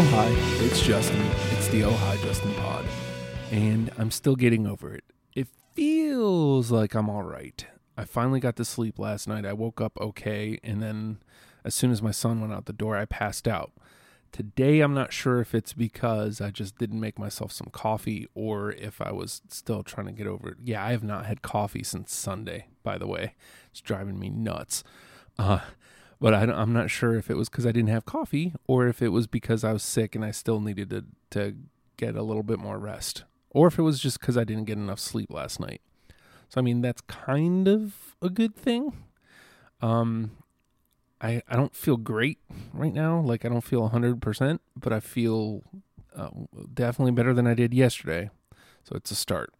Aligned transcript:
Oh 0.00 0.10
hi, 0.12 0.28
it's 0.64 0.80
Justin. 0.80 1.20
It's 1.50 1.66
the 1.66 1.82
Oh 1.82 1.90
hi 1.90 2.16
Justin 2.18 2.54
pod. 2.54 2.84
And 3.50 3.90
I'm 3.98 4.12
still 4.12 4.36
getting 4.36 4.64
over 4.64 4.94
it. 4.94 5.02
It 5.34 5.48
feels 5.72 6.70
like 6.70 6.94
I'm 6.94 7.10
all 7.10 7.24
right. 7.24 7.66
I 7.96 8.04
finally 8.04 8.38
got 8.38 8.54
to 8.58 8.64
sleep 8.64 9.00
last 9.00 9.26
night. 9.26 9.44
I 9.44 9.54
woke 9.54 9.80
up 9.80 9.98
okay 10.00 10.60
and 10.62 10.80
then 10.80 11.18
as 11.64 11.74
soon 11.74 11.90
as 11.90 12.00
my 12.00 12.12
son 12.12 12.40
went 12.40 12.52
out 12.52 12.66
the 12.66 12.72
door, 12.72 12.96
I 12.96 13.06
passed 13.06 13.48
out. 13.48 13.72
Today 14.30 14.82
I'm 14.82 14.94
not 14.94 15.12
sure 15.12 15.40
if 15.40 15.52
it's 15.52 15.72
because 15.72 16.40
I 16.40 16.52
just 16.52 16.78
didn't 16.78 17.00
make 17.00 17.18
myself 17.18 17.50
some 17.50 17.70
coffee 17.72 18.28
or 18.34 18.70
if 18.70 19.00
I 19.00 19.10
was 19.10 19.42
still 19.48 19.82
trying 19.82 20.06
to 20.06 20.12
get 20.12 20.28
over 20.28 20.50
it. 20.50 20.58
Yeah, 20.62 20.84
I 20.84 20.92
have 20.92 21.02
not 21.02 21.26
had 21.26 21.42
coffee 21.42 21.82
since 21.82 22.14
Sunday, 22.14 22.68
by 22.84 22.98
the 22.98 23.08
way. 23.08 23.34
It's 23.72 23.80
driving 23.80 24.20
me 24.20 24.30
nuts. 24.30 24.84
Uh 25.36 25.58
but 26.20 26.34
I, 26.34 26.42
am 26.42 26.72
not 26.72 26.90
sure 26.90 27.14
if 27.14 27.30
it 27.30 27.36
was 27.36 27.48
because 27.48 27.66
I 27.66 27.72
didn't 27.72 27.90
have 27.90 28.04
coffee 28.04 28.54
or 28.66 28.86
if 28.86 29.00
it 29.02 29.08
was 29.08 29.26
because 29.26 29.64
I 29.64 29.72
was 29.72 29.82
sick 29.82 30.14
and 30.14 30.24
I 30.24 30.30
still 30.30 30.60
needed 30.60 30.90
to, 30.90 31.04
to 31.30 31.56
get 31.96 32.16
a 32.16 32.22
little 32.22 32.42
bit 32.42 32.58
more 32.58 32.78
rest, 32.78 33.24
or 33.50 33.68
if 33.68 33.78
it 33.78 33.82
was 33.82 34.00
just 34.00 34.20
because 34.20 34.36
I 34.36 34.44
didn't 34.44 34.64
get 34.64 34.78
enough 34.78 34.98
sleep 34.98 35.32
last 35.32 35.60
night. 35.60 35.80
So 36.48 36.60
I 36.60 36.62
mean 36.62 36.80
that's 36.80 37.02
kind 37.02 37.68
of 37.68 38.16
a 38.22 38.30
good 38.30 38.56
thing. 38.56 38.92
Um, 39.80 40.32
I 41.20 41.42
I 41.48 41.56
don't 41.56 41.74
feel 41.74 41.96
great 41.96 42.38
right 42.72 42.92
now. 42.92 43.20
Like 43.20 43.44
I 43.44 43.48
don't 43.48 43.62
feel 43.62 43.86
hundred 43.88 44.20
percent, 44.22 44.60
but 44.76 44.92
I 44.92 45.00
feel 45.00 45.62
uh, 46.16 46.30
definitely 46.72 47.12
better 47.12 47.34
than 47.34 47.46
I 47.46 47.54
did 47.54 47.74
yesterday. 47.74 48.30
So 48.84 48.96
it's 48.96 49.10
a 49.10 49.14
start. 49.14 49.52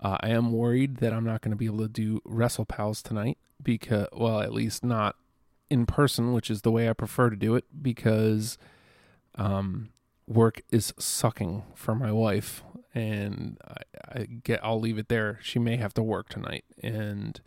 Uh, 0.00 0.16
I 0.20 0.30
am 0.30 0.52
worried 0.52 0.98
that 0.98 1.12
I'm 1.12 1.24
not 1.24 1.42
going 1.42 1.50
to 1.50 1.56
be 1.56 1.66
able 1.66 1.78
to 1.78 1.88
do 1.88 2.20
Wrestle 2.24 2.64
Pals 2.64 3.02
tonight 3.02 3.38
because, 3.62 4.06
well, 4.12 4.40
at 4.40 4.52
least 4.52 4.82
not 4.82 5.16
in 5.70 5.86
person, 5.86 6.32
which 6.32 6.50
is 6.50 6.62
the 6.62 6.70
way 6.70 6.90
I 6.90 6.92
prefer 6.92 7.30
to 7.30 7.36
do 7.36 7.54
it 7.54 7.64
because 7.80 8.58
um, 9.36 9.90
work 10.26 10.62
is 10.70 10.92
sucking 10.98 11.62
for 11.74 11.94
my 11.94 12.12
wife, 12.12 12.62
and 12.94 13.58
I, 13.66 14.20
I 14.20 14.24
get 14.24 14.60
I'll 14.62 14.80
leave 14.80 14.98
it 14.98 15.08
there. 15.08 15.38
She 15.42 15.58
may 15.58 15.76
have 15.76 15.94
to 15.94 16.02
work 16.02 16.28
tonight, 16.28 16.64
and 16.82 17.40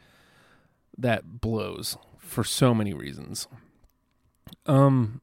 that 0.98 1.42
blows 1.42 1.98
for 2.18 2.44
so 2.44 2.74
many 2.74 2.94
reasons. 2.94 3.48
Um, 4.66 5.22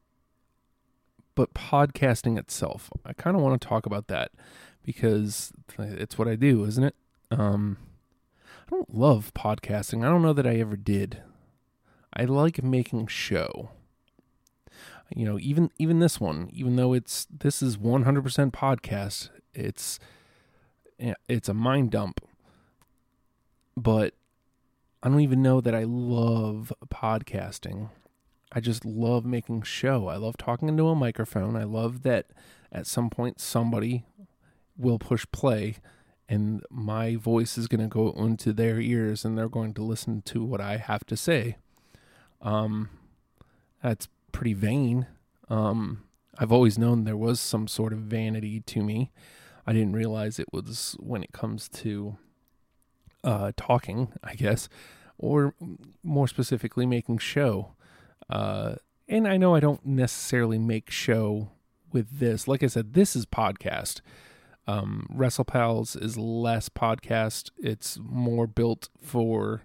but 1.35 1.53
podcasting 1.53 2.37
itself, 2.37 2.89
I 3.05 3.13
kind 3.13 3.35
of 3.35 3.41
want 3.41 3.59
to 3.59 3.67
talk 3.67 3.85
about 3.85 4.07
that 4.07 4.31
because 4.83 5.51
it's 5.79 6.17
what 6.17 6.27
I 6.27 6.35
do, 6.35 6.65
isn't 6.65 6.83
it? 6.83 6.95
Um, 7.31 7.77
I 8.67 8.71
don't 8.71 8.93
love 8.93 9.31
podcasting. 9.33 10.05
I 10.05 10.09
don't 10.09 10.21
know 10.21 10.33
that 10.33 10.47
I 10.47 10.55
ever 10.55 10.75
did. 10.75 11.21
I 12.13 12.25
like 12.25 12.63
making 12.63 13.07
show. 13.07 13.69
You 15.13 15.25
know, 15.25 15.39
even 15.39 15.71
even 15.77 15.99
this 15.99 16.19
one, 16.19 16.49
even 16.53 16.75
though 16.75 16.93
it's 16.93 17.27
this 17.29 17.61
is 17.61 17.77
100% 17.77 18.51
podcast, 18.51 19.29
it's 19.53 19.99
eh, 20.99 21.13
it's 21.27 21.49
a 21.49 21.53
mind 21.53 21.91
dump. 21.91 22.21
But 23.75 24.13
I 25.03 25.09
don't 25.09 25.21
even 25.21 25.41
know 25.41 25.61
that 25.61 25.75
I 25.75 25.83
love 25.83 26.71
podcasting. 26.87 27.89
I 28.53 28.59
just 28.59 28.85
love 28.85 29.25
making 29.25 29.63
show. 29.63 30.07
I 30.07 30.17
love 30.17 30.37
talking 30.37 30.69
into 30.69 30.87
a 30.87 30.95
microphone. 30.95 31.55
I 31.55 31.63
love 31.63 32.03
that 32.03 32.27
at 32.71 32.87
some 32.87 33.09
point 33.09 33.39
somebody 33.39 34.05
will 34.77 34.99
push 34.99 35.25
play 35.31 35.77
and 36.27 36.63
my 36.69 37.15
voice 37.15 37.57
is 37.57 37.67
going 37.67 37.81
to 37.81 37.87
go 37.87 38.11
into 38.11 38.53
their 38.53 38.79
ears 38.79 39.25
and 39.25 39.37
they're 39.37 39.49
going 39.49 39.73
to 39.73 39.83
listen 39.83 40.21
to 40.23 40.43
what 40.43 40.61
I 40.61 40.77
have 40.77 41.05
to 41.07 41.17
say. 41.17 41.57
Um, 42.41 42.89
that's 43.83 44.07
pretty 44.31 44.53
vain. 44.53 45.07
Um, 45.49 46.03
I've 46.37 46.51
always 46.51 46.77
known 46.77 47.03
there 47.03 47.17
was 47.17 47.39
some 47.39 47.67
sort 47.67 47.93
of 47.93 47.99
vanity 47.99 48.61
to 48.61 48.83
me. 48.83 49.11
I 49.67 49.73
didn't 49.73 49.93
realize 49.93 50.39
it 50.39 50.51
was 50.51 50.95
when 50.99 51.23
it 51.23 51.31
comes 51.31 51.69
to 51.69 52.17
uh, 53.23 53.51
talking, 53.55 54.13
I 54.23 54.35
guess, 54.35 54.69
or 55.17 55.53
more 56.03 56.27
specifically, 56.27 56.85
making 56.85 57.19
show. 57.19 57.73
Uh, 58.29 58.75
and 59.07 59.27
I 59.27 59.37
know 59.37 59.53
I 59.53 59.59
don't 59.59 59.85
necessarily 59.85 60.57
make 60.57 60.89
show 60.89 61.51
with 61.91 62.19
this. 62.19 62.47
Like 62.47 62.63
I 62.63 62.67
said, 62.67 62.93
this 62.93 63.15
is 63.15 63.25
podcast. 63.25 64.01
Um, 64.67 65.07
WrestlePals 65.13 66.01
is 66.01 66.17
less 66.17 66.69
podcast. 66.69 67.51
It's 67.57 67.99
more 68.01 68.47
built 68.47 68.89
for 69.01 69.63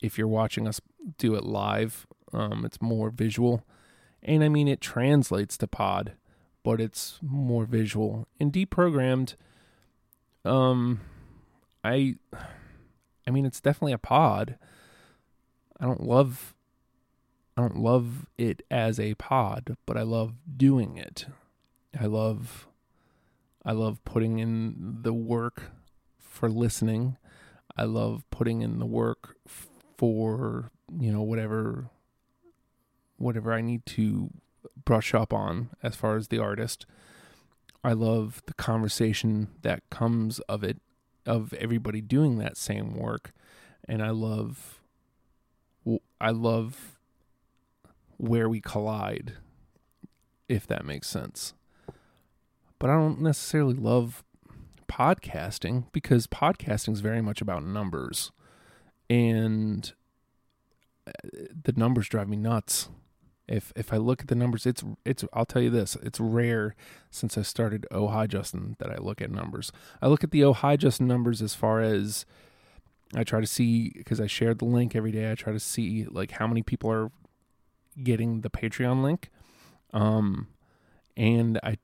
if 0.00 0.16
you're 0.16 0.28
watching 0.28 0.66
us 0.66 0.80
do 1.16 1.34
it 1.34 1.44
live. 1.44 2.06
Um, 2.32 2.64
it's 2.64 2.82
more 2.82 3.10
visual, 3.10 3.64
and 4.22 4.44
I 4.44 4.48
mean 4.48 4.68
it 4.68 4.80
translates 4.80 5.56
to 5.58 5.66
pod, 5.66 6.12
but 6.62 6.80
it's 6.80 7.18
more 7.22 7.64
visual 7.64 8.28
and 8.38 8.52
deprogrammed. 8.52 9.34
Um, 10.44 11.00
I, 11.82 12.16
I 13.26 13.30
mean 13.30 13.46
it's 13.46 13.60
definitely 13.60 13.92
a 13.92 13.98
pod. 13.98 14.58
I 15.80 15.86
don't 15.86 16.02
love, 16.02 16.54
I 17.56 17.62
don't 17.62 17.78
love 17.78 18.26
it 18.36 18.62
as 18.70 19.00
a 19.00 19.14
pod, 19.14 19.76
but 19.86 19.96
I 19.96 20.02
love 20.02 20.34
doing 20.56 20.96
it. 20.96 21.26
I 21.98 22.06
love, 22.06 22.68
I 23.64 23.72
love 23.72 24.04
putting 24.04 24.38
in 24.38 24.98
the 25.02 25.14
work 25.14 25.70
for 26.18 26.48
listening. 26.50 27.16
I 27.76 27.84
love 27.84 28.24
putting 28.30 28.62
in 28.62 28.80
the 28.80 28.86
work 28.86 29.36
for 29.96 30.72
you 30.98 31.12
know 31.12 31.22
whatever 31.22 31.90
whatever 33.16 33.52
I 33.52 33.60
need 33.60 33.84
to 33.86 34.30
brush 34.84 35.14
up 35.14 35.32
on 35.32 35.70
as 35.82 35.96
far 35.96 36.16
as 36.16 36.28
the 36.28 36.38
artist. 36.38 36.86
I 37.84 37.92
love 37.92 38.42
the 38.46 38.54
conversation 38.54 39.48
that 39.62 39.88
comes 39.90 40.40
of 40.40 40.64
it 40.64 40.80
of 41.26 41.52
everybody 41.54 42.00
doing 42.00 42.38
that 42.38 42.56
same 42.56 42.94
work 42.94 43.32
and 43.86 44.02
I 44.02 44.10
love 44.10 44.80
I 46.20 46.30
love 46.30 46.98
where 48.16 48.48
we 48.48 48.60
collide 48.60 49.34
if 50.48 50.66
that 50.66 50.84
makes 50.84 51.08
sense. 51.08 51.54
But 52.78 52.90
I 52.90 52.94
don't 52.94 53.20
necessarily 53.20 53.74
love 53.74 54.24
podcasting 54.90 55.84
because 55.92 56.26
podcasting 56.26 56.94
is 56.94 57.00
very 57.00 57.20
much 57.20 57.40
about 57.40 57.64
numbers 57.64 58.32
and 59.10 59.92
the 61.22 61.72
numbers 61.76 62.08
drive 62.08 62.28
me 62.28 62.36
nuts. 62.36 62.88
If 63.46 63.72
if 63.74 63.92
I 63.92 63.96
look 63.96 64.20
at 64.20 64.28
the 64.28 64.34
numbers, 64.34 64.66
it's 64.66 64.84
it's 65.04 65.24
I'll 65.32 65.46
tell 65.46 65.62
you 65.62 65.70
this, 65.70 65.96
it's 66.02 66.20
rare 66.20 66.74
since 67.10 67.38
I 67.38 67.42
started 67.42 67.86
Oh 67.90 68.08
Hi 68.08 68.26
Justin 68.26 68.76
that 68.78 68.90
I 68.90 68.96
look 68.96 69.22
at 69.22 69.30
numbers. 69.30 69.72
I 70.02 70.08
look 70.08 70.22
at 70.22 70.30
the 70.30 70.44
Oh 70.44 70.52
Hi 70.52 70.76
Justin 70.76 71.06
numbers 71.06 71.40
as 71.40 71.54
far 71.54 71.80
as 71.80 72.26
I 73.14 73.24
try 73.24 73.40
to 73.40 73.46
see 73.46 73.92
because 73.96 74.20
I 74.20 74.26
shared 74.26 74.58
the 74.58 74.66
link 74.66 74.94
every 74.94 75.12
day. 75.12 75.30
I 75.30 75.34
try 75.34 75.52
to 75.52 75.60
see 75.60 76.04
like 76.04 76.32
how 76.32 76.46
many 76.46 76.62
people 76.62 76.90
are 76.90 77.10
getting 78.02 78.42
the 78.42 78.50
Patreon 78.50 79.02
link. 79.02 79.30
Um 79.94 80.48
and 81.16 81.58
I 81.62 81.78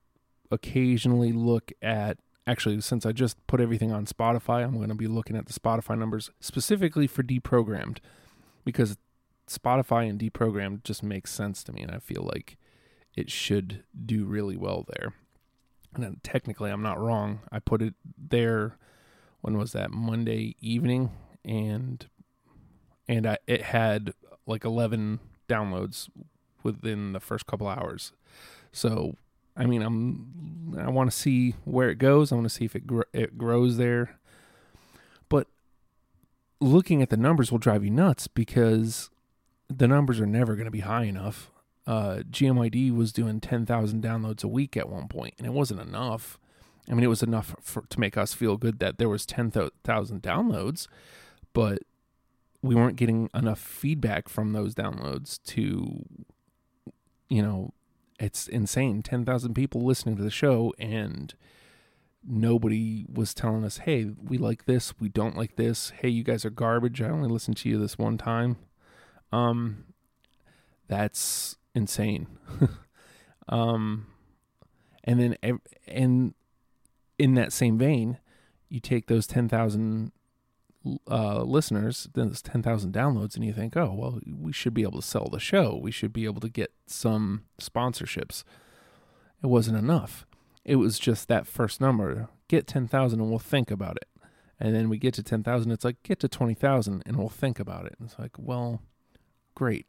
occasionally 0.50 1.32
look 1.32 1.72
at 1.82 2.18
actually 2.46 2.80
since 2.80 3.06
I 3.06 3.12
just 3.12 3.44
put 3.46 3.60
everything 3.60 3.92
on 3.92 4.06
Spotify, 4.06 4.64
I'm 4.64 4.76
going 4.76 4.88
to 4.88 4.94
be 4.94 5.06
looking 5.06 5.36
at 5.36 5.46
the 5.46 5.52
Spotify 5.52 5.98
numbers 5.98 6.30
specifically 6.40 7.06
for 7.06 7.22
deprogrammed 7.22 7.98
because 8.64 8.96
Spotify 9.48 10.08
and 10.08 10.18
deprogrammed 10.18 10.84
just 10.84 11.02
makes 11.02 11.30
sense 11.30 11.62
to 11.64 11.72
me 11.72 11.82
and 11.82 11.90
I 11.90 11.98
feel 11.98 12.22
like 12.22 12.56
it 13.14 13.30
should 13.30 13.84
do 14.04 14.24
really 14.24 14.56
well 14.56 14.86
there. 14.96 15.14
And 15.94 16.22
technically 16.22 16.70
I'm 16.70 16.82
not 16.82 17.00
wrong. 17.00 17.40
I 17.52 17.58
put 17.60 17.82
it 17.82 17.94
there 18.18 18.76
when 19.40 19.58
was 19.58 19.72
that 19.72 19.90
Monday 19.90 20.56
evening 20.60 21.10
and 21.44 22.06
and 23.06 23.26
I, 23.26 23.38
it 23.46 23.62
had 23.62 24.14
like 24.46 24.64
11 24.64 25.20
downloads 25.48 26.08
within 26.62 27.12
the 27.12 27.20
first 27.20 27.46
couple 27.46 27.68
hours. 27.68 28.12
So 28.72 29.16
I 29.56 29.66
mean, 29.66 29.82
I'm 29.82 30.76
I 30.78 30.90
want 30.90 31.10
to 31.10 31.16
see 31.16 31.54
where 31.64 31.88
it 31.88 31.98
goes. 31.98 32.32
I 32.32 32.34
want 32.34 32.46
to 32.46 32.54
see 32.54 32.64
if 32.64 32.74
it 32.74 32.86
gr- 32.86 33.02
it 33.12 33.38
grows 33.38 33.76
there. 33.76 34.18
But 35.28 35.46
looking 36.60 37.02
at 37.02 37.10
the 37.10 37.16
numbers 37.16 37.52
will 37.52 37.58
drive 37.58 37.84
you 37.84 37.90
nuts 37.90 38.26
because 38.26 39.10
the 39.68 39.88
numbers 39.88 40.20
are 40.20 40.26
never 40.26 40.54
going 40.54 40.66
to 40.66 40.70
be 40.70 40.80
high 40.80 41.04
enough. 41.04 41.50
Uh, 41.86 42.22
GMID 42.30 42.94
was 42.94 43.12
doing 43.12 43.40
10,000 43.40 44.02
downloads 44.02 44.42
a 44.42 44.48
week 44.48 44.76
at 44.76 44.88
one 44.88 45.08
point, 45.08 45.34
and 45.38 45.46
it 45.46 45.52
wasn't 45.52 45.80
enough. 45.80 46.38
I 46.88 46.94
mean, 46.94 47.04
it 47.04 47.08
was 47.08 47.22
enough 47.22 47.54
for, 47.60 47.82
to 47.88 48.00
make 48.00 48.16
us 48.16 48.34
feel 48.34 48.56
good 48.56 48.78
that 48.78 48.98
there 48.98 49.08
was 49.08 49.26
10,000 49.26 50.22
downloads, 50.22 50.86
but 51.52 51.80
we 52.62 52.74
weren't 52.74 52.96
getting 52.96 53.28
enough 53.34 53.58
feedback 53.58 54.28
from 54.28 54.52
those 54.52 54.74
downloads 54.74 55.42
to, 55.44 56.04
you 57.28 57.42
know, 57.42 57.72
it's 58.18 58.48
insane. 58.48 59.02
10,000 59.02 59.54
people 59.54 59.84
listening 59.84 60.16
to 60.16 60.22
the 60.22 60.30
show 60.30 60.72
and 60.78 61.34
nobody 62.26 63.04
was 63.12 63.34
telling 63.34 63.64
us, 63.64 63.78
"Hey, 63.78 64.04
we 64.04 64.38
like 64.38 64.64
this, 64.64 64.98
we 64.98 65.08
don't 65.08 65.36
like 65.36 65.56
this. 65.56 65.90
Hey, 65.90 66.08
you 66.08 66.24
guys 66.24 66.44
are 66.44 66.50
garbage. 66.50 67.02
I 67.02 67.08
only 67.08 67.28
listened 67.28 67.58
to 67.58 67.68
you 67.68 67.78
this 67.78 67.98
one 67.98 68.16
time." 68.16 68.56
Um 69.34 69.84
that's 70.88 71.56
insane. 71.74 72.26
um 73.48 74.06
And 75.04 75.20
then, 75.20 75.60
and 75.86 76.34
in 77.18 77.34
that 77.34 77.52
same 77.52 77.78
vein, 77.78 78.18
you 78.68 78.80
take 78.80 79.06
those 79.06 79.26
10,000 79.26 80.12
uh, 81.10 81.42
listeners, 81.42 82.08
then 82.14 82.28
it's 82.28 82.42
10,000 82.42 82.92
downloads, 82.92 83.36
and 83.36 83.44
you 83.44 83.52
think, 83.52 83.76
oh, 83.76 83.94
well, 83.94 84.20
we 84.26 84.52
should 84.52 84.74
be 84.74 84.82
able 84.82 85.00
to 85.00 85.06
sell 85.06 85.28
the 85.30 85.38
show. 85.38 85.78
We 85.80 85.90
should 85.90 86.12
be 86.12 86.24
able 86.24 86.40
to 86.40 86.48
get 86.48 86.72
some 86.86 87.44
sponsorships. 87.60 88.44
It 89.42 89.46
wasn't 89.46 89.78
enough. 89.78 90.26
It 90.64 90.76
was 90.76 90.98
just 90.98 91.28
that 91.28 91.46
first 91.46 91.80
number 91.80 92.28
get 92.48 92.66
10,000 92.66 93.20
and 93.20 93.30
we'll 93.30 93.38
think 93.38 93.70
about 93.70 93.96
it. 93.96 94.08
And 94.58 94.74
then 94.74 94.88
we 94.88 94.98
get 94.98 95.14
to 95.14 95.22
10,000, 95.22 95.70
it's 95.70 95.84
like, 95.84 96.02
get 96.02 96.20
to 96.20 96.28
20,000 96.28 97.02
and 97.04 97.16
we'll 97.16 97.28
think 97.28 97.58
about 97.58 97.86
it. 97.86 97.96
And 97.98 98.08
it's 98.08 98.18
like, 98.18 98.32
well, 98.38 98.80
great. 99.54 99.86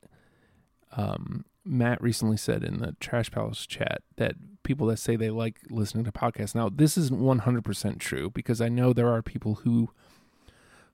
Um, 0.96 1.46
Matt 1.64 2.02
recently 2.02 2.38
said 2.38 2.64
in 2.64 2.80
the 2.80 2.96
Trash 3.00 3.32
Palace 3.32 3.66
chat 3.66 4.04
that 4.18 4.36
people 4.64 4.88
that 4.88 4.98
say 4.98 5.16
they 5.16 5.30
like 5.30 5.58
listening 5.70 6.06
to 6.06 6.12
podcasts. 6.12 6.56
Now, 6.56 6.70
this 6.70 6.98
isn't 6.98 7.20
100% 7.20 8.00
true 8.00 8.30
because 8.30 8.62
I 8.62 8.70
know 8.70 8.94
there 8.94 9.12
are 9.12 9.22
people 9.22 9.56
who 9.56 9.90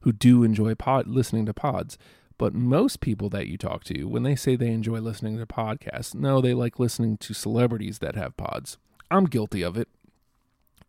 who 0.01 0.11
do 0.11 0.43
enjoy 0.43 0.75
pod 0.75 1.07
listening 1.07 1.45
to 1.45 1.53
pods. 1.53 1.97
But 2.37 2.55
most 2.55 3.01
people 3.01 3.29
that 3.29 3.45
you 3.45 3.57
talk 3.57 3.83
to, 3.83 4.05
when 4.05 4.23
they 4.23 4.35
say 4.35 4.55
they 4.55 4.71
enjoy 4.71 4.99
listening 4.99 5.37
to 5.37 5.45
podcasts, 5.45 6.15
no, 6.15 6.41
they 6.41 6.55
like 6.55 6.79
listening 6.79 7.17
to 7.17 7.35
celebrities 7.35 7.99
that 7.99 8.15
have 8.15 8.35
pods. 8.35 8.79
I'm 9.11 9.25
guilty 9.25 9.61
of 9.61 9.77
it. 9.77 9.87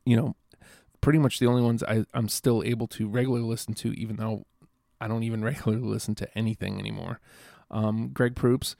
You 0.06 0.17
know, 0.17 0.37
pretty 1.02 1.19
much 1.19 1.38
the 1.38 1.46
only 1.46 1.61
ones 1.61 1.82
I, 1.82 2.06
I'm 2.14 2.28
still 2.28 2.62
able 2.64 2.87
to 2.88 3.06
regularly 3.06 3.44
listen 3.44 3.75
to, 3.75 3.93
even 3.93 4.17
though 4.17 4.46
I 4.99 5.08
don't 5.08 5.25
even 5.25 5.44
regularly 5.44 5.85
listen 5.85 6.14
to 6.17 6.38
anything 6.38 6.78
anymore. 6.78 7.20
Um, 7.72 8.10
Greg 8.12 8.36
Proops, 8.36 8.76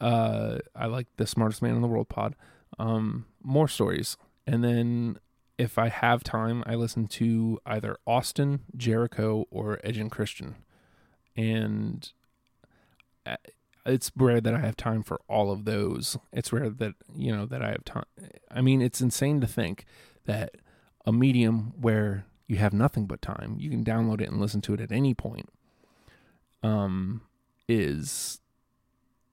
uh, 0.00 0.58
I 0.74 0.86
like 0.86 1.08
the 1.16 1.26
smartest 1.26 1.62
man 1.62 1.74
in 1.74 1.82
the 1.82 1.88
world 1.88 2.08
pod. 2.08 2.34
Um, 2.78 3.26
more 3.42 3.68
stories, 3.68 4.16
and 4.46 4.62
then 4.62 5.18
if 5.58 5.78
I 5.78 5.88
have 5.88 6.22
time, 6.22 6.62
I 6.66 6.74
listen 6.74 7.06
to 7.08 7.58
either 7.64 7.96
Austin, 8.06 8.60
Jericho, 8.76 9.46
or 9.50 9.80
Edge 9.82 9.98
and 9.98 10.10
Christian. 10.10 10.56
And 11.36 12.10
uh, 13.24 13.36
it's 13.84 14.10
rare 14.16 14.40
that 14.40 14.54
I 14.54 14.60
have 14.60 14.76
time 14.76 15.02
for 15.02 15.20
all 15.28 15.50
of 15.50 15.64
those. 15.64 16.18
It's 16.32 16.52
rare 16.52 16.68
that, 16.70 16.94
you 17.14 17.34
know, 17.34 17.46
that 17.46 17.62
I 17.62 17.70
have 17.70 17.84
time. 17.84 18.04
I 18.50 18.60
mean, 18.60 18.82
it's 18.82 19.00
insane 19.00 19.40
to 19.40 19.46
think 19.46 19.84
that 20.26 20.56
a 21.04 21.12
medium 21.12 21.72
where 21.80 22.26
you 22.46 22.56
have 22.56 22.72
nothing 22.72 23.06
but 23.06 23.22
time, 23.22 23.56
you 23.58 23.70
can 23.70 23.84
download 23.84 24.20
it 24.20 24.28
and 24.28 24.40
listen 24.40 24.60
to 24.62 24.74
it 24.74 24.80
at 24.80 24.92
any 24.92 25.14
point, 25.14 25.48
um, 26.62 27.22
is 27.68 28.40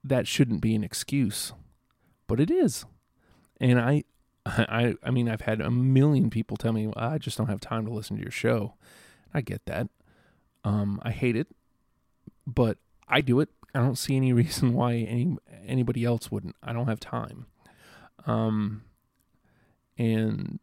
that 0.02 0.26
shouldn't 0.26 0.60
be 0.60 0.74
an 0.74 0.84
excuse, 0.84 1.52
but 2.26 2.40
it 2.40 2.50
is. 2.50 2.84
And 3.60 3.80
I, 3.80 4.04
I 4.46 4.94
I 5.02 5.10
mean 5.10 5.28
I've 5.28 5.42
had 5.42 5.60
a 5.60 5.70
million 5.70 6.30
people 6.30 6.56
tell 6.56 6.72
me 6.72 6.92
I 6.96 7.18
just 7.18 7.38
don't 7.38 7.48
have 7.48 7.60
time 7.60 7.86
to 7.86 7.92
listen 7.92 8.16
to 8.16 8.22
your 8.22 8.32
show. 8.32 8.74
I 9.32 9.40
get 9.40 9.64
that. 9.66 9.88
Um, 10.62 11.00
I 11.02 11.10
hate 11.10 11.36
it, 11.36 11.48
but 12.46 12.78
I 13.08 13.20
do 13.20 13.40
it. 13.40 13.48
I 13.74 13.80
don't 13.80 13.98
see 13.98 14.16
any 14.16 14.32
reason 14.42 14.74
why 14.74 14.94
any 14.94 15.36
anybody 15.66 16.04
else 16.04 16.30
wouldn't. 16.30 16.56
I 16.62 16.72
don't 16.72 16.88
have 16.88 17.00
time. 17.00 17.46
Um, 18.26 18.82
and 19.98 20.58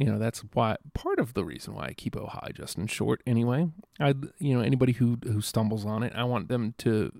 you 0.00 0.06
know 0.06 0.18
that's 0.18 0.40
why 0.54 0.76
part 0.94 1.18
of 1.18 1.34
the 1.34 1.44
reason 1.44 1.74
why 1.74 1.88
I 1.88 1.92
keep 1.92 2.16
Oh 2.16 2.26
Hi 2.26 2.52
Justin 2.54 2.86
short. 2.86 3.22
Anyway, 3.26 3.68
I 4.00 4.14
you 4.38 4.54
know 4.54 4.62
anybody 4.62 4.94
who 4.94 5.18
who 5.22 5.42
stumbles 5.42 5.84
on 5.84 6.02
it, 6.02 6.14
I 6.16 6.24
want 6.24 6.48
them 6.48 6.74
to 6.78 7.12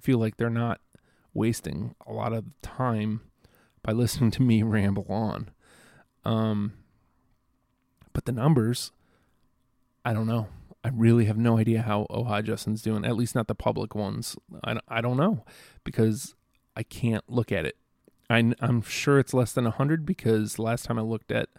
feel 0.00 0.16
like 0.16 0.38
they're 0.38 0.48
not 0.48 0.80
wasting 1.34 1.94
a 2.06 2.12
lot 2.12 2.32
of 2.32 2.46
time 2.62 3.20
by 3.82 3.92
listening 3.92 4.30
to 4.30 4.42
me 4.42 4.62
ramble 4.62 5.04
on. 5.10 5.50
Um, 6.24 6.72
but 8.14 8.24
the 8.24 8.32
numbers, 8.32 8.92
I 10.02 10.14
don't 10.14 10.26
know. 10.26 10.48
I 10.82 10.88
really 10.88 11.26
have 11.26 11.36
no 11.36 11.58
idea 11.58 11.82
how 11.82 12.06
Oh 12.08 12.24
Hi 12.24 12.40
Justin's 12.40 12.80
doing. 12.80 13.04
At 13.04 13.14
least 13.14 13.34
not 13.34 13.46
the 13.46 13.54
public 13.54 13.94
ones. 13.94 14.36
I, 14.64 14.78
I 14.88 15.02
don't 15.02 15.18
know 15.18 15.44
because 15.84 16.34
I 16.74 16.82
can't 16.82 17.24
look 17.28 17.52
at 17.52 17.66
it. 17.66 17.76
I, 18.30 18.54
I'm 18.58 18.80
sure 18.80 19.18
it's 19.18 19.34
less 19.34 19.52
than 19.52 19.64
100 19.64 20.06
because 20.06 20.58
last 20.58 20.86
time 20.86 20.98
I 20.98 21.02
looked 21.02 21.30
at, 21.30 21.50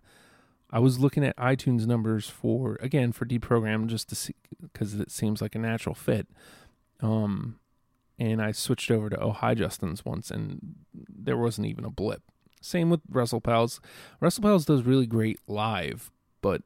I 0.74 0.80
was 0.80 1.00
looking 1.00 1.24
at 1.24 1.38
iTunes 1.38 1.86
numbers 1.86 2.28
for 2.28 2.80
again 2.82 3.12
for 3.12 3.28
deprogram 3.28 3.86
just 3.86 4.10
to 4.10 4.16
see 4.16 4.34
because 4.60 4.96
it 4.96 5.12
seems 5.12 5.40
like 5.40 5.54
a 5.54 5.60
natural 5.60 5.94
fit. 5.94 6.28
Um, 7.00 7.60
and 8.18 8.42
I 8.42 8.54
switched 8.54 8.90
over 8.90 9.08
to 9.08 9.20
Oh 9.20 9.32
Hi 9.34 9.54
Justin's 9.54 10.04
once, 10.04 10.32
and 10.32 10.76
there 10.94 11.38
wasn't 11.38 11.68
even 11.68 11.86
a 11.86 11.92
blip. 11.92 12.24
Same 12.60 12.90
with 12.90 13.02
WrestlePals. 13.08 13.82
WrestlePals 14.20 14.66
does 14.66 14.82
really 14.82 15.06
great 15.06 15.40
live, 15.48 16.10
but 16.42 16.64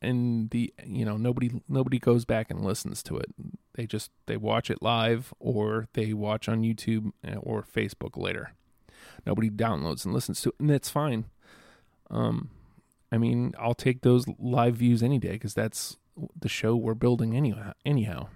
and 0.00 0.48
the 0.48 0.72
you 0.86 1.04
know 1.04 1.18
nobody 1.18 1.50
nobody 1.68 1.98
goes 1.98 2.24
back 2.24 2.50
and 2.50 2.64
listens 2.64 3.02
to 3.02 3.18
it. 3.18 3.34
They 3.74 3.86
just 3.86 4.12
they 4.24 4.38
watch 4.38 4.70
it 4.70 4.80
live 4.80 5.34
or 5.38 5.88
they 5.92 6.14
watch 6.14 6.48
on 6.48 6.62
YouTube 6.62 7.12
eh, 7.22 7.34
or 7.36 7.62
Facebook 7.62 8.16
later. 8.16 8.52
Nobody 9.26 9.50
downloads 9.50 10.06
and 10.06 10.14
listens 10.14 10.40
to 10.40 10.48
it, 10.50 10.54
and 10.58 10.70
that's 10.70 10.88
fine. 10.88 11.26
Um, 12.10 12.48
I 13.14 13.18
mean, 13.18 13.54
I'll 13.60 13.74
take 13.74 14.00
those 14.02 14.26
live 14.40 14.74
views 14.74 15.00
any 15.00 15.20
day 15.20 15.32
because 15.32 15.54
that's 15.54 15.98
the 16.36 16.48
show 16.48 16.74
we're 16.74 16.94
building 16.94 17.36
anyhow. 17.36 17.74
Anyhow, 17.84 18.26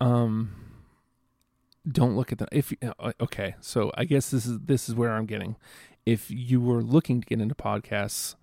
um 0.00 0.54
don't 1.90 2.16
look 2.16 2.30
at 2.30 2.38
the 2.38 2.46
if 2.52 2.72
uh, 2.98 3.12
okay 3.20 3.54
so 3.60 3.92
i 3.96 4.04
guess 4.04 4.30
this 4.30 4.44
is 4.44 4.58
this 4.58 4.88
is 4.88 4.94
where 4.94 5.12
i'm 5.12 5.26
getting. 5.26 5.56
If 6.04 6.30
you 6.30 6.60
were 6.60 6.82
looking 6.82 7.20
to 7.20 7.26
get 7.26 7.40
into 7.40 7.56
podcasts 7.56 8.36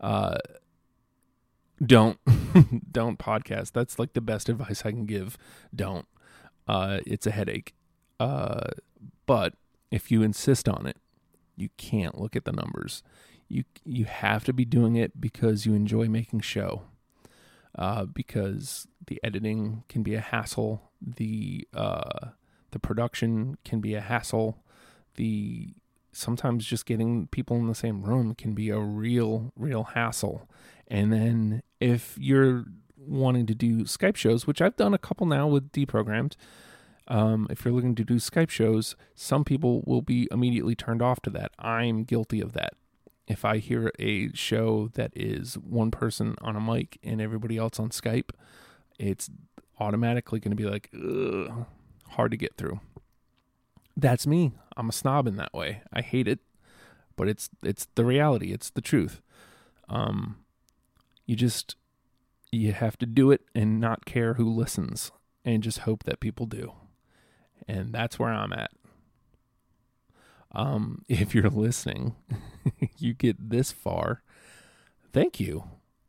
uh 0.00 0.38
don't 1.82 2.18
don't 2.92 3.18
podcast. 3.18 3.72
That's 3.72 3.98
like 3.98 4.12
the 4.12 4.20
best 4.20 4.48
advice 4.48 4.82
i 4.84 4.90
can 4.90 5.06
give. 5.06 5.38
Don't. 5.74 6.06
Uh 6.66 6.98
it's 7.06 7.26
a 7.26 7.30
headache. 7.30 7.74
Uh 8.20 8.68
but 9.24 9.54
if 9.90 10.10
you 10.10 10.22
insist 10.22 10.68
on 10.68 10.86
it 10.86 10.98
you 11.56 11.70
can't 11.78 12.20
look 12.20 12.36
at 12.36 12.44
the 12.44 12.52
numbers 12.52 13.02
you 13.48 13.64
you 13.84 14.04
have 14.04 14.44
to 14.44 14.52
be 14.52 14.64
doing 14.64 14.96
it 14.96 15.20
because 15.20 15.66
you 15.66 15.74
enjoy 15.74 16.06
making 16.08 16.40
show 16.40 16.82
uh 17.76 18.04
because 18.04 18.86
the 19.06 19.20
editing 19.22 19.84
can 19.88 20.02
be 20.02 20.14
a 20.14 20.20
hassle 20.20 20.88
the 21.00 21.66
uh, 21.74 22.30
the 22.70 22.78
production 22.78 23.56
can 23.64 23.80
be 23.80 23.94
a 23.94 24.00
hassle. 24.00 24.58
The 25.14 25.74
sometimes 26.12 26.66
just 26.66 26.86
getting 26.86 27.26
people 27.28 27.56
in 27.56 27.66
the 27.66 27.74
same 27.74 28.02
room 28.02 28.34
can 28.34 28.54
be 28.54 28.70
a 28.70 28.78
real 28.78 29.52
real 29.56 29.84
hassle. 29.84 30.48
And 30.86 31.12
then 31.12 31.62
if 31.80 32.16
you're 32.18 32.64
wanting 32.96 33.46
to 33.46 33.54
do 33.54 33.80
Skype 33.80 34.16
shows, 34.16 34.46
which 34.46 34.60
I've 34.60 34.76
done 34.76 34.94
a 34.94 34.98
couple 34.98 35.26
now 35.26 35.46
with 35.46 35.70
deprogrammed, 35.72 36.34
um, 37.06 37.46
if 37.50 37.64
you're 37.64 37.74
looking 37.74 37.94
to 37.94 38.04
do 38.04 38.16
Skype 38.16 38.50
shows, 38.50 38.96
some 39.14 39.44
people 39.44 39.82
will 39.86 40.02
be 40.02 40.28
immediately 40.30 40.74
turned 40.74 41.02
off 41.02 41.20
to 41.22 41.30
that. 41.30 41.52
I'm 41.58 42.04
guilty 42.04 42.40
of 42.40 42.52
that. 42.54 42.74
If 43.28 43.44
I 43.44 43.58
hear 43.58 43.92
a 43.98 44.32
show 44.34 44.88
that 44.94 45.12
is 45.14 45.54
one 45.58 45.90
person 45.90 46.34
on 46.40 46.56
a 46.56 46.60
mic 46.60 46.98
and 47.02 47.20
everybody 47.20 47.58
else 47.58 47.78
on 47.78 47.90
Skype, 47.90 48.30
it's 48.98 49.30
automatically 49.78 50.40
going 50.40 50.56
to 50.56 50.56
be 50.56 50.64
like, 50.64 50.90
hard 52.12 52.30
to 52.30 52.36
get 52.36 52.56
through. 52.56 52.80
That's 53.96 54.26
me. 54.26 54.52
I'm 54.76 54.88
a 54.88 54.92
snob 54.92 55.26
in 55.26 55.36
that 55.36 55.52
way. 55.52 55.82
I 55.92 56.00
hate 56.00 56.28
it, 56.28 56.38
but 57.16 57.28
it's 57.28 57.50
it's 57.62 57.88
the 57.96 58.04
reality. 58.04 58.52
It's 58.52 58.70
the 58.70 58.80
truth. 58.80 59.20
Um, 59.88 60.36
you 61.26 61.36
just 61.36 61.76
you 62.50 62.72
have 62.72 62.96
to 62.98 63.06
do 63.06 63.30
it 63.30 63.42
and 63.54 63.80
not 63.80 64.04
care 64.04 64.34
who 64.34 64.48
listens, 64.48 65.10
and 65.44 65.62
just 65.62 65.80
hope 65.80 66.04
that 66.04 66.20
people 66.20 66.46
do. 66.46 66.72
And 67.66 67.92
that's 67.92 68.18
where 68.18 68.32
I'm 68.32 68.52
at. 68.52 68.70
Um, 70.52 71.04
if 71.08 71.34
you're 71.34 71.50
listening, 71.50 72.16
you 72.98 73.14
get 73.14 73.50
this 73.50 73.72
far. 73.72 74.22
Thank 75.12 75.40
you. 75.40 75.64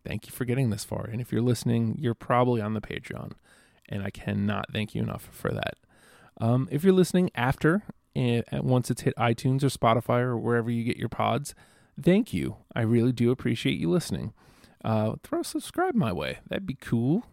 Thank 0.05 0.25
you 0.27 0.31
for 0.31 0.45
getting 0.45 0.69
this 0.69 0.83
far. 0.83 1.05
And 1.05 1.21
if 1.21 1.31
you're 1.31 1.41
listening, 1.41 1.95
you're 1.99 2.13
probably 2.13 2.61
on 2.61 2.73
the 2.73 2.81
Patreon 2.81 3.33
and 3.89 4.03
I 4.03 4.11
cannot 4.11 4.71
thank 4.71 4.95
you 4.95 5.01
enough 5.01 5.27
for 5.31 5.51
that. 5.51 5.73
Um, 6.39 6.69
if 6.71 6.83
you're 6.83 6.93
listening 6.93 7.31
after, 7.35 7.83
uh, 8.15 8.41
once 8.53 8.89
it's 8.89 9.01
hit 9.01 9.15
iTunes 9.17 9.63
or 9.63 9.67
Spotify 9.67 10.21
or 10.21 10.37
wherever 10.37 10.71
you 10.71 10.83
get 10.83 10.97
your 10.97 11.09
pods, 11.09 11.53
thank 12.01 12.33
you. 12.33 12.57
I 12.73 12.81
really 12.81 13.11
do 13.11 13.31
appreciate 13.31 13.77
you 13.77 13.89
listening. 13.89 14.33
Uh, 14.85 15.15
throw 15.23 15.41
a 15.41 15.43
subscribe 15.43 15.95
my 15.95 16.13
way. 16.13 16.39
That'd 16.47 16.65
be 16.65 16.77
cool. 16.79 17.25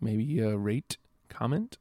Maybe 0.00 0.40
a 0.40 0.56
rate, 0.56 0.96
comment. 1.28 1.78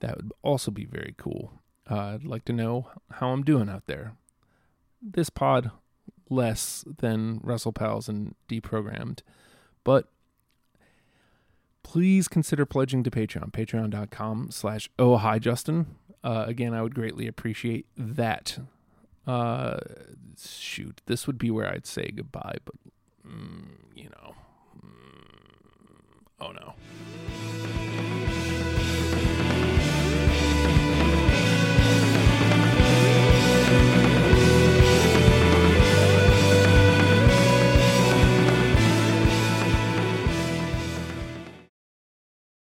That 0.00 0.16
would 0.16 0.32
also 0.42 0.70
be 0.70 0.84
very 0.84 1.14
cool. 1.18 1.60
Uh, 1.88 2.14
I'd 2.14 2.24
like 2.24 2.44
to 2.46 2.52
know 2.52 2.88
how 3.12 3.28
I'm 3.28 3.42
doing 3.42 3.68
out 3.68 3.86
there. 3.86 4.14
This 5.00 5.30
pod 5.30 5.70
less 6.28 6.84
than 6.98 7.40
WrestlePals 7.40 8.08
and 8.08 8.34
Deprogrammed, 8.48 9.20
but 9.84 10.08
please 11.84 12.26
consider 12.26 12.66
pledging 12.66 13.04
to 13.04 13.10
Patreon, 13.10 13.52
patreon.com 13.52 14.50
slash 14.50 14.90
oh 14.98 15.16
hi 15.18 15.38
Justin. 15.38 15.86
Uh, 16.24 16.44
again, 16.48 16.74
I 16.74 16.82
would 16.82 16.94
greatly 16.94 17.28
appreciate 17.28 17.86
that. 17.96 18.58
Uh, 19.26 19.78
shoot, 20.44 21.00
this 21.06 21.26
would 21.28 21.38
be 21.38 21.50
where 21.50 21.68
I'd 21.68 21.86
say 21.86 22.10
goodbye, 22.14 22.56
but 22.64 22.74
mm, 23.24 23.68
you 23.94 24.08
know, 24.10 24.34
mm, 24.84 26.24
oh 26.40 26.50
no. 26.50 26.74